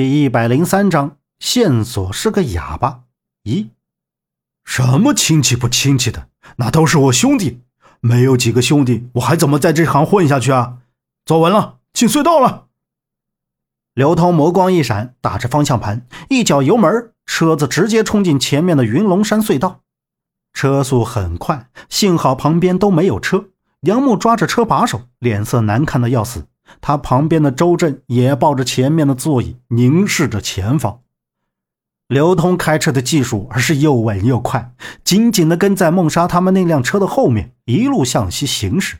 [0.00, 3.02] 第一百零三章线索是个哑巴。
[3.44, 3.68] 咦，
[4.64, 6.28] 什么亲戚不亲戚的？
[6.56, 7.60] 那都是我兄弟，
[8.00, 10.78] 没有几个兄弟，我还怎么在这行混下去啊？
[11.26, 12.68] 走稳了，进隧道了。
[13.92, 19.82] 刘涛眸光一闪，打着方向盘，一脚油门，车子直接冲进前面的云龙山隧道。
[20.54, 23.50] 车速很快，幸好旁边都没有车。
[23.82, 26.46] 杨木抓着车把手，脸色难看的要死。
[26.80, 31.02] 他旁边的周震也抱着前面的座椅，凝视着前方。
[32.08, 34.72] 刘通开车的技术是又稳又快，
[35.04, 38.98] 紧紧地跟在孟莎他们那辆车的后面，一路向西行驶。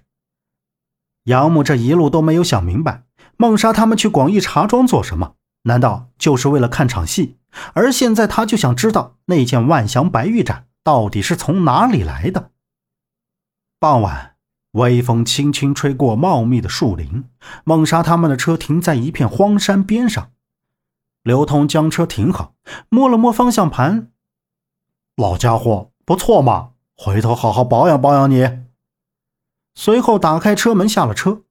[1.24, 3.02] 杨木这一路都没有想明白，
[3.36, 5.34] 孟莎他们去广义茶庄做什么？
[5.64, 7.36] 难道就是为了看场戏？
[7.74, 12.52] 而现在他就想知道那件万祥白玉盏到底是从哪里来的。
[13.80, 14.29] 傍晚，
[14.72, 17.24] 微风轻轻吹过茂密的树林，
[17.64, 20.30] 孟莎他们的车停在一片荒山边上。
[21.22, 22.54] 刘通将车停好，
[22.88, 24.10] 摸了摸方向盘，
[25.16, 28.48] 老家伙不错嘛，回头好好保养保养你。
[29.74, 31.42] 随后打开车门下了车，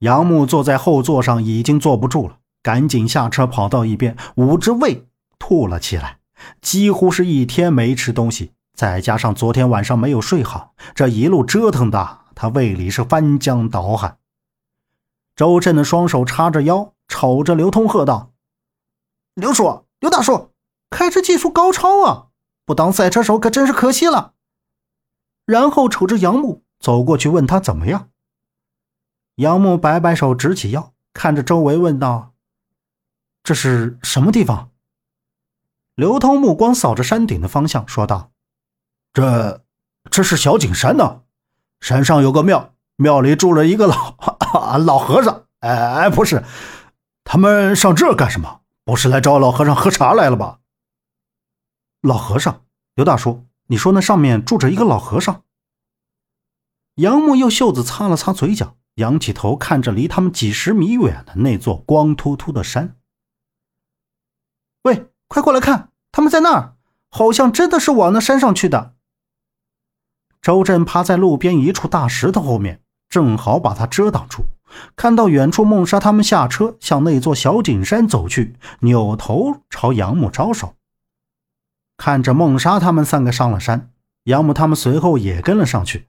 [0.00, 5.06] 杨木坐在后座上已经坐不住了，赶紧下车跑到一边，捂着胃
[5.38, 6.18] 吐了起来，
[6.60, 14.16] 几乎是一天没吃东西，再加上昨天晚上没有睡好，这一路折腾的他胃里是翻江倒海。
[15.36, 18.32] 周震的双手叉着腰，瞅着刘通喝道。
[19.34, 20.50] 刘叔，刘大叔，
[20.90, 22.26] 开车技术高超啊！
[22.64, 24.34] 不当赛车手可真是可惜了。
[25.44, 28.10] 然后瞅着杨木走过去，问他怎么样。
[29.36, 32.34] 杨木摆摆手，直起腰，看着周围问道
[33.42, 34.70] ：“这是什么地方？”
[35.96, 38.29] 刘通目光扫着山顶的方向，说道
[39.12, 39.64] ：“这，
[40.10, 41.22] 这是小景山呢。
[41.80, 44.16] 山上有个庙，庙里住了一个老
[44.78, 45.44] 老和尚。
[45.60, 46.44] 哎，不是，
[47.24, 50.58] 他们上这干什么？”不是来找老和尚喝茶来了吧？
[52.00, 52.64] 老和尚，
[52.96, 55.44] 刘大叔，你说那上面住着一个老和尚？
[56.96, 62.96] 杨木用袖子擦了擦嘴角，仰起头看着离他们几十米远的那座光秃秃的山。
[64.82, 66.76] 喂，快过来看，他们在那儿，
[67.10, 68.96] 好像真的是往那山上去的。
[70.42, 74.44] 周震趴在路边一处大石头后面，正好把他遮挡住。
[74.94, 80.74] 看到远处孟莎他们下车，向那座小景山走去，扭头朝杨木招手。
[81.96, 83.90] 看着孟莎他们三个上了山，
[84.24, 86.06] 杨木他们随后也跟了上去。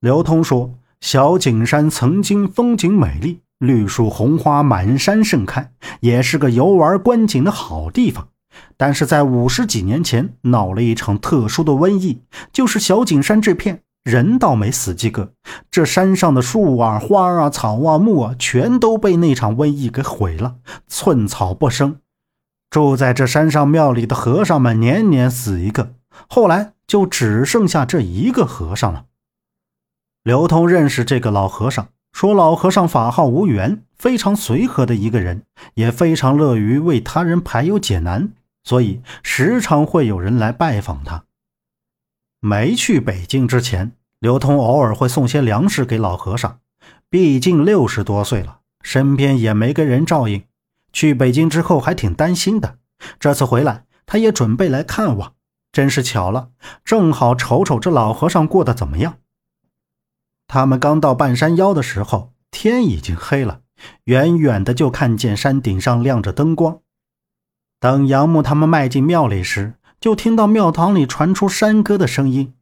[0.00, 8.28] 刘通说：“小景山曾经风景美丽，绿树红花满山盛开，也是个游玩观景的好地方。
[8.76, 12.22] 但是在五十几年前，闹了一场特殊的瘟疫，
[12.52, 15.32] 就是小景山这片。”人倒没死几个，
[15.70, 20.56] 这山上的树啊、花啊、草啊、木啊，全都被那场瘟疫给毁了，
[20.86, 21.96] 寸草不生。
[22.70, 25.92] 住在这山上庙里的和尚们年年死一个，
[26.26, 29.04] 后来就只剩下这一个和尚了。
[30.22, 35.42] 刘通认识这个老和尚，说老和尚法号无缘，非常随和的一个人，
[35.74, 38.30] 也非常乐于为他人排忧解难，
[38.68, 41.24] 所以时常会有人来拜访他。
[42.38, 43.92] 没去北京之前。
[44.20, 46.58] 刘通偶尔会送些粮食给老和尚，
[47.08, 50.42] 毕竟六十多岁了，身边也没个人照应。
[50.92, 52.78] 去北京之后还挺担心的，
[53.20, 55.34] 这次回来他也准备来看望。
[55.70, 56.50] 真是巧了，
[56.84, 59.18] 正好瞅瞅这老和尚过得怎么样。
[60.48, 63.60] 他们刚到半山腰的时候，天已经黑了，
[64.04, 66.80] 远远的就看见山顶上亮着灯光。
[67.80, 72.54] 等杨木他们迈进庙里时，就听到庙堂里传出山歌的声音。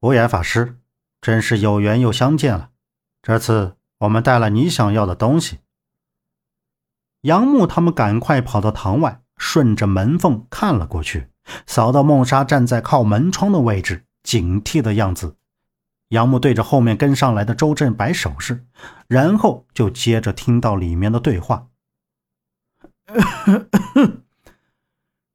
[0.00, 0.78] 无言法师，
[1.20, 2.70] 真是有缘又相见了。
[3.20, 5.58] 这次我们带了你想要的东西。
[7.22, 11.28] 杨木他们赶快跑到堂外，顺着门缝看了过去，
[11.66, 15.36] 扫到梦莎站在靠门窗的位置，警惕的样子。
[16.08, 18.64] 杨木对着后面跟上来的周震摆手势，
[19.06, 21.66] 然后就接着听到里面的对话：“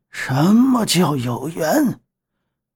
[0.10, 2.00] 什么叫有缘？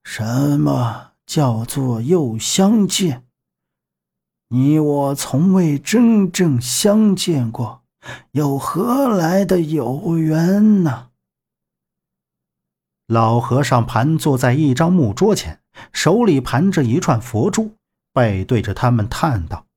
[0.04, 3.28] 什么？”叫做又相见，
[4.48, 7.84] 你我从未真正相见过，
[8.31, 11.12] 又何来的有缘呢？
[13.06, 15.62] 老和尚盘坐在一张木桌前，
[15.94, 17.75] 手里盘着一串佛珠，
[18.12, 19.68] 背对着他们叹道：“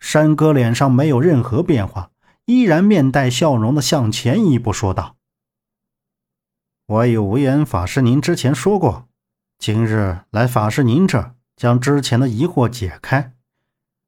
[0.00, 2.10] 山哥脸上没有任何变化，
[2.46, 5.16] 依然面带笑容的向前一步说道
[6.86, 9.08] ：‘我与无言法师，您之前说过。’”
[9.56, 13.32] 今日来法师您这，将之前的疑惑解开。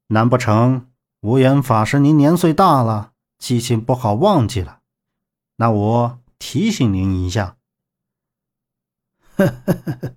[0.09, 0.91] 难不成
[1.21, 4.81] 无言法师您年岁大了，记性不好忘记了。
[5.57, 7.57] 那我提醒您一下。
[9.37, 10.15] 呵呵呵，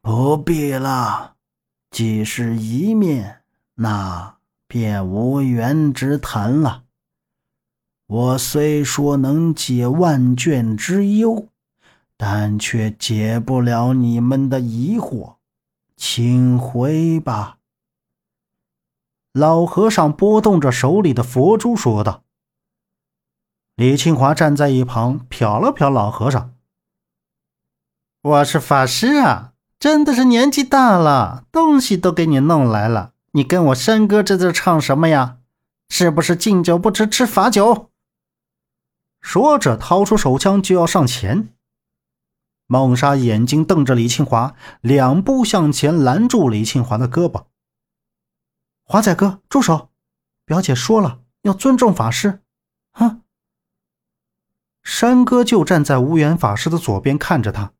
[0.00, 1.36] 不必了。
[1.90, 3.42] 既是一面，
[3.74, 6.83] 那便无缘之谈了。
[8.06, 11.48] 我虽说能解万卷之忧，
[12.18, 15.36] 但却解不了你们的疑惑，
[15.96, 17.56] 请回吧。
[19.32, 22.22] 老和尚拨动着手里的佛珠，说道。
[23.74, 26.52] 李清华站在一旁，瞟了瞟老和尚。
[28.22, 33.14] 我是法师啊，真的是年纪大了，东西都给你弄来了。
[33.32, 35.38] 你跟我山哥这在唱什么呀？
[35.88, 37.90] 是不是敬酒不吃吃罚酒？
[39.24, 41.48] 说着，掏出手枪就要上前。
[42.66, 47.46] 孟莎眼睛瞪着李庆华，两步向前拦住李庆华的胳膊。
[48.84, 49.88] 华仔哥，住手！
[50.44, 52.42] 表姐说了，要尊重法师。
[52.92, 53.20] 啊！
[54.82, 57.72] 山哥就站在无缘法师的左边，看着他。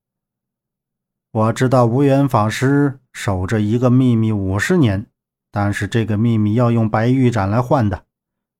[1.30, 5.06] 我知道无缘法师守着一个秘密五十年，
[5.50, 8.06] 但是这个秘密要用白玉盏来换的，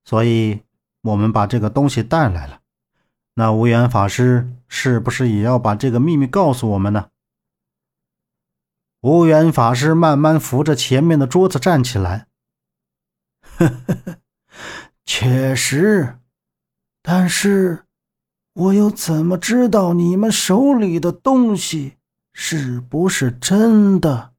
[0.04, 0.60] 所以
[1.00, 2.60] 我们把这个东西带来了。
[3.34, 7.08] 那无缘法师是不是也要把这个秘密告诉我们呢？
[9.00, 12.28] 无缘法师慢慢扶着前面的桌子站起来。
[13.42, 14.16] 呵呵呵，
[15.04, 16.18] 确实，
[17.02, 17.84] 但是
[18.54, 21.96] 我又怎么知道你们手里的东西
[22.32, 24.32] 是不是真的？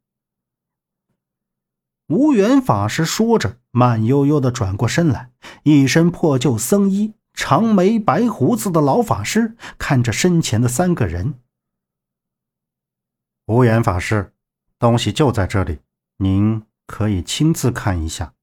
[2.08, 5.32] 无缘法师说着，慢悠悠的转过身来，
[5.64, 11.36] 一身破旧僧衣、长眉白胡子的老法师看着身前的三个人。
[13.46, 14.34] 无缘法师，
[14.80, 15.80] 东西就在这里，
[16.18, 18.34] 您可以亲自看一下。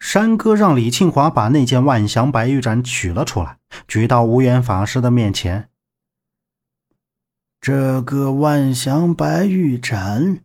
[0.00, 3.58] 山哥让李庆华把那件万祥白玉盏取了出来，
[3.88, 5.70] 举到无缘法师的面前。
[7.58, 10.40] 这个万祥白玉盏，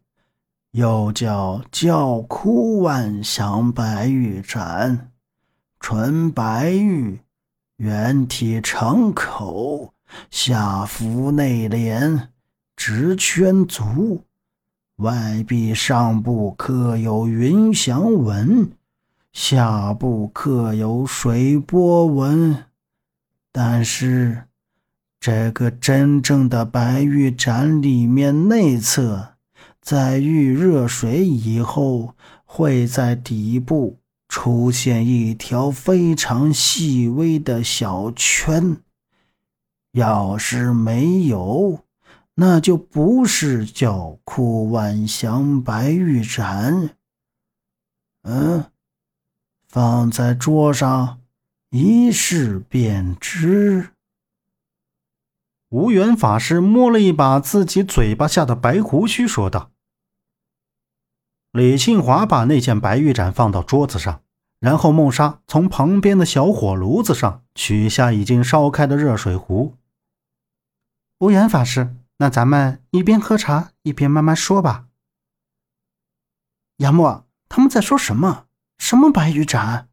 [0.71, 5.11] 又叫教窟万祥白玉盏，
[5.91, 7.19] 纯白玉，
[7.77, 9.91] 圆体成口，
[10.29, 12.27] 下浮内敛，
[12.75, 14.21] 直圈足，
[14.97, 18.71] 外壁上部刻有云祥纹。
[19.33, 22.65] 下部刻有水波纹，
[23.51, 24.43] 但是
[25.19, 29.29] 这个真正的白玉盏里面内侧，
[29.81, 32.13] 在遇热水以后，
[32.45, 33.97] 会在底部
[34.29, 38.77] 出现一条非常细微的小圈。
[39.91, 41.83] 要是没有，
[42.35, 46.91] 那就不是叫枯万祥白玉盏。
[48.23, 48.65] 嗯。
[49.67, 51.19] 放在桌上，
[51.69, 53.89] 一试便知。
[55.69, 59.69] 无缘法师摸了一把自己嘴巴下的白胡须，说道
[61.51, 64.21] ：“李庆华把那件白玉盏放到桌子上，
[64.59, 69.75] 然后梦莎从旁边的小火炉子上取下已经烧开的热水壶。
[71.17, 74.85] 无缘法师，那咱们一边喝茶一边慢慢说吧。”
[76.77, 78.45] 杨墨，他们在说什么？
[78.77, 79.89] 什么白玉盏？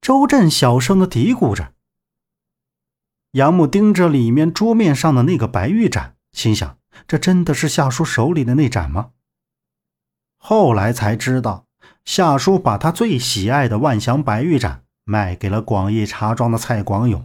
[0.00, 1.74] 周震小声的嘀咕着。
[3.32, 9.10] 杨木盯着里面桌面上的那个白玉盏，心想：这真的是夏叔手里的那盏吗？
[10.44, 11.66] 后来才知道，
[12.04, 17.24] 夏叔把他最喜爱的万祥白玉盏卖给了广义茶庄的蔡广勇。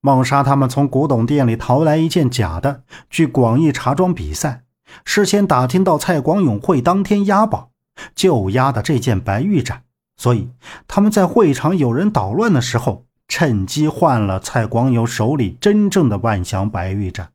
[0.00, 4.62] 孟莎他们从古董店里淘来一件假的，去广义茶庄比赛，
[5.04, 7.72] 事先打听到蔡广勇会当天押宝。
[8.14, 9.82] 就押的这件白玉盏，
[10.16, 10.48] 所以
[10.86, 17.32] 他们在会场有人捣乱的时候，趁机换了蔡广友手里真正的万祥白玉盏。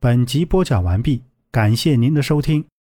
[0.00, 2.64] 本集播讲完毕，感谢您的收听。